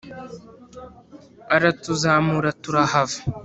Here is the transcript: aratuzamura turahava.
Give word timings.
aratuzamura 1.55 2.49
turahava. 2.61 3.17